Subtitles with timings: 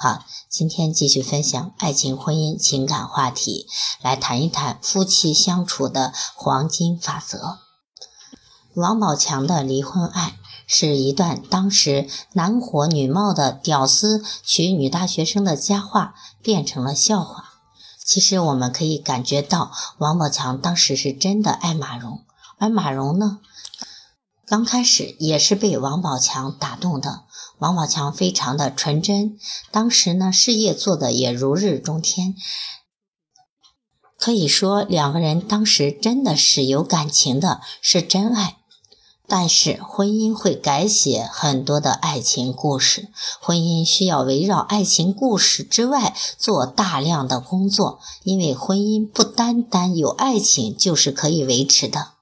[0.00, 3.66] 好，今天继续分享爱情、婚姻、情感话题，
[4.00, 7.58] 来谈一谈夫妻相处的黄金法则。
[8.74, 10.34] 王宝强的离婚案
[10.68, 17.54] 是一段当时男火女貌的屌丝娶女大学生的佳话，变成了笑话。
[18.04, 22.20] 其实我们可以感觉到，王宝强当时是真的爱马蓉，
[22.58, 23.40] 而马蓉呢，
[24.48, 27.24] 刚开始也是被王宝强打动的。
[27.58, 29.38] 王宝强非常的纯真，
[29.70, 32.34] 当时呢事业做得也如日中天，
[34.16, 38.56] 可以说两个人当时真的是有感情的，是真爱。
[39.26, 43.08] 但是婚姻会改写很多的爱情故事，
[43.42, 52.12] 婚姻需要围绕爱情故事之外做大量的工作，因为婚姻不单单有爱情就是可以维持的。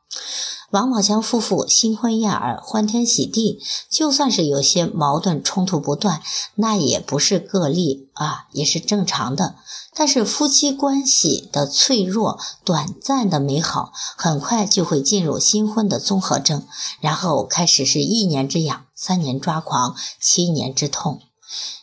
[0.70, 6.20] 王宝强夫妇新婚燕尔，欢天喜地，就算是有些矛盾冲突不断，
[6.56, 9.54] 那也不是个例啊，也是正常的。
[9.94, 16.66] 但是夫妻关系的脆弱、短暂的美好，很快就会进入新婚的综合症，
[17.00, 21.20] 然后开始是一年之痒，三年抓狂，七年之痛。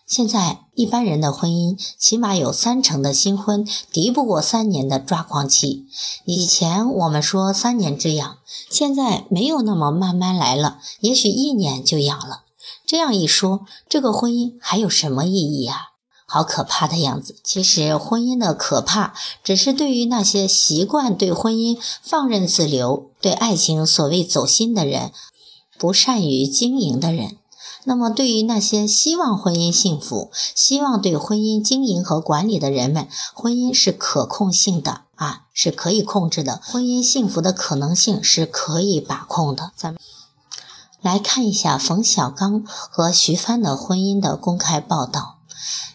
[0.06, 5.86] 现在一般人的婚姻，起码有三成的新婚敌不过三年的抓狂期。
[6.26, 8.38] 以前我们说三年之痒，
[8.70, 12.44] 现在没有那么慢慢来了，也许一年就痒了。
[12.86, 15.94] 这样一说，这个婚姻还有什么意义啊？
[16.26, 17.36] 好可怕的样子。
[17.44, 25.12] 其实婚姻的可怕，只是对于那些习惯对婚姻放任自流、对爱情所谓走心的人，
[25.78, 27.38] 不善于经营的人。
[27.86, 36.62] 那么，对于那些希望婚姻幸福、希望对婚姻经营和管理的人们，婚姻是可控性的啊，是可以控制的。
[36.64, 39.72] 婚姻幸福的可能性是可以把控的。
[39.76, 40.02] 咱们
[41.02, 45.40] 来看一下冯小刚和徐帆的婚姻的公开报道。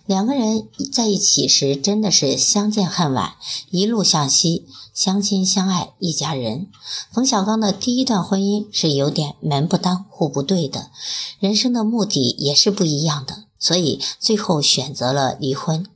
[0.06, 3.34] 两个人在一起时真的是相见恨晚，
[3.70, 6.68] 一路向西，相亲相爱一家人。
[7.12, 10.90] 冯小刚的第一段婚姻是有点门不当户不对的，
[11.38, 15.86] 人生的目的也是不一样的，所以最后选择了离婚。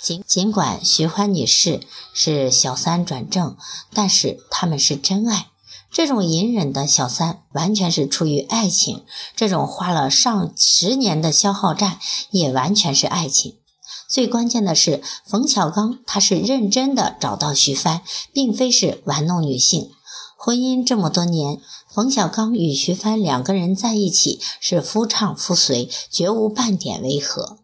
[0.00, 1.80] 尽尽管徐欢女士
[2.12, 3.56] 是小三转正，
[3.94, 5.51] 但是他们是真爱。
[5.92, 9.04] 这种隐忍的小三，完全是出于爱情；
[9.36, 11.98] 这种花了上十年的消耗战，
[12.30, 13.56] 也完全是爱情。
[14.08, 18.00] 最关键的是，冯小刚他是认真的找到徐帆，
[18.32, 19.90] 并非是玩弄女性。
[20.38, 21.60] 婚姻这么多年，
[21.92, 27.58] 冯小刚与徐帆两个人在一起是夫唱妇随，绝无半点违和。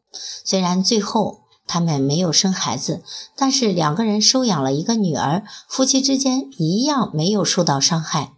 [0.44, 3.02] 虽然最后，他们没有生孩子，
[3.36, 8.32] 但是两个人收养了一个女儿，夫妻之间一样没有受到伤害。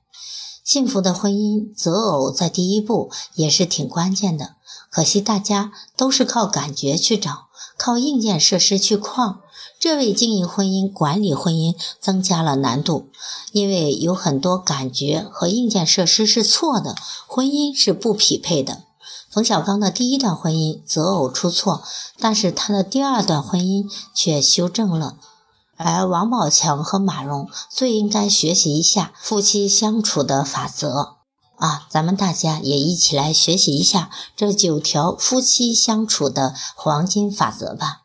[0.62, 4.56] 幸福的婚姻择偶在第一步也是挺关键的，
[4.90, 7.46] 可惜大家都是靠感觉去找，
[7.78, 9.40] 靠硬件设施去框，
[9.80, 13.08] 这为经营婚姻、管理婚姻增加了难度。
[13.52, 16.94] 因为有很多感觉和硬件设施是错的，
[17.26, 18.82] 婚姻是不匹配的。
[19.30, 21.84] 冯小刚的第一段婚姻择偶出错，
[22.18, 25.18] 但是他的第二段婚姻却修正了。
[25.76, 31.14] 而王宝强和马蓉最应该学习一下夫妻相处的法则
[31.56, 31.86] 啊！
[31.88, 38.02] 咱们大家也一起来学习一下这九条夫妻相处的黄金法则吧。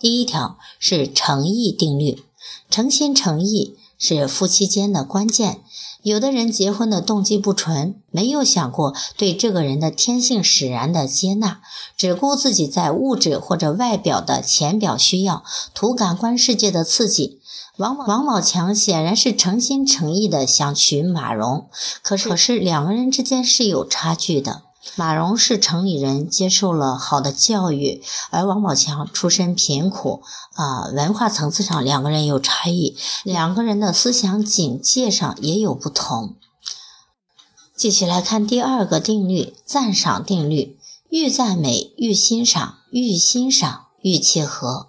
[0.00, 2.24] 第一条是诚意定律，
[2.68, 5.60] 诚心诚意是夫妻间的关键。
[6.02, 11.60] 有的人结婚的动机不纯，没有想过对这个人的天性使然的接纳，
[11.96, 15.42] 只顾自己在物质或者外表的浅表需要，
[15.74, 17.40] 图感官世界的刺激。
[17.78, 21.68] 王王宝强显然是诚心诚意的想娶马蓉，
[22.02, 24.62] 可是可是两个人之间是有差距的。
[24.94, 30.22] 马蓉是城里人，接受了好的教育，而王宝强出身贫苦，
[30.54, 36.36] 啊，文化层次上两个人有差异，两个人的思想境界上也有不同。
[37.76, 40.78] 继续来看第二个定律，赞赏定律：
[41.10, 44.88] 愈赞美愈欣赏，愈欣赏愈契合。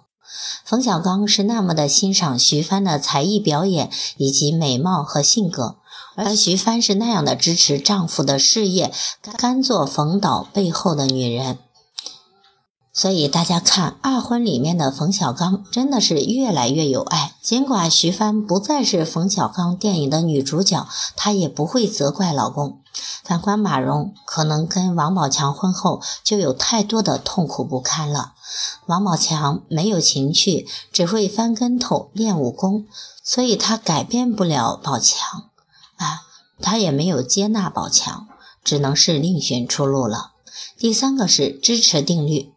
[0.64, 5.76] 冯小刚是那么的欣赏徐帆的才艺表演以及美貌和性格。
[6.18, 8.92] 而徐帆是那样的支持丈夫的事业，
[9.36, 11.58] 甘做冯导背后的女人。
[12.92, 17.36] 所以大家看《二婚》里面的冯小刚真的是越来越有爱。
[17.40, 22.80] 尽管徐帆不再是冯小刚电影的女主角，她也不会责怪老公。
[23.22, 28.32] 反观马蓉，可能跟王宝强婚后就有太多的痛苦不堪了。
[28.86, 32.86] 王宝强没有情趣，只会翻跟头练武功，
[33.22, 35.44] 所以他改变不了宝强
[35.98, 36.26] 啊，
[36.60, 38.26] 他也没有接纳宝强，
[38.64, 40.32] 只能是另寻出路了。
[40.78, 42.52] 第三个是支持定律。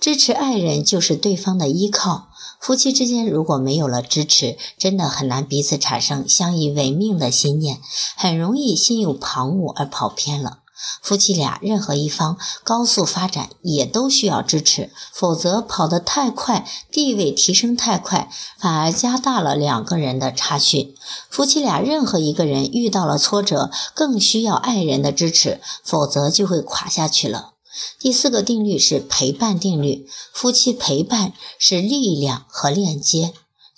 [0.00, 2.28] 支持爱人就是对方的依靠。
[2.60, 7.78] 夫妻之间如果没有了支持，真的很难彼此产生相依为命的信念，
[8.16, 10.63] 很容易心有旁骛而跑偏了。
[11.02, 18.28] 夫妻俩任何一方高速发展也都需要支持，否则跑得太快，地位提升太快，
[18.58, 20.94] 反而加大了两个人的差距。
[21.30, 27.52] 夫妻俩任何一个人遇到了挫折，更需要爱人的支持，否则就会垮下去了。
[27.98, 33.32] 第四个定律是陪伴定律，夫妻陪伴是力量和链接。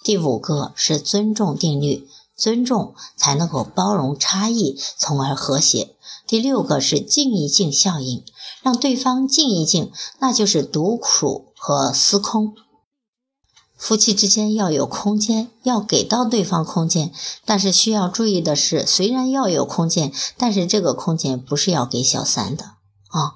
[0.04, 5.96] 第五个是尊重定律，尊重才能够包容差异，从而和谐。
[6.26, 8.24] 第六个是静一静效应，
[8.62, 12.54] 让对方静一静，那就是独处和思空。
[13.76, 17.12] 夫妻之间要有空间，要给到对方空间，
[17.44, 22.64] 但是需要注意的是，虽然要有空间，但是这个空间不是要给小三的
[23.08, 23.34] 啊。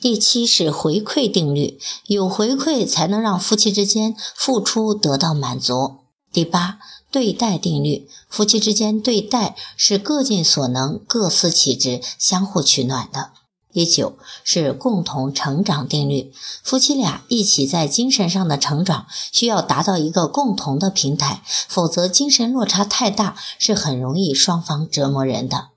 [0.00, 6.03] 第七是回馈定律，有回馈才能让夫妻之间付出得到满足。
[6.34, 6.80] 第八，
[7.12, 13.30] 对待定律，夫妻之间对待是各尽所能、各司其职、相互取暖的。
[13.72, 16.32] 第九是共同成长定律，
[16.64, 25.68] 夫妻俩一起在精神上的成长，需要达到一个共同的平台，否则精神落差太大，是很容易双方折磨人的。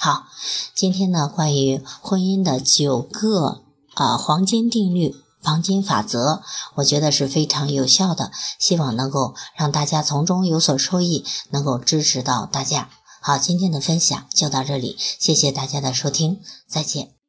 [0.00, 0.26] 好，
[0.72, 3.62] 今天呢，关于婚姻的九个
[3.94, 6.42] 啊黄金定律、黄金法则，
[6.76, 12.90] 我觉得是非常有效的，希望能够让大家从中有所受益，能够支持到大家。
[13.20, 17.19] 好，今天的分享就到这里，谢谢大家的收听，再见。